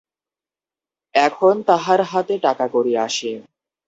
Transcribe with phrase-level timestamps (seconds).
[1.15, 3.31] এখন তাহার হাতে টাকাকড়ি আসে।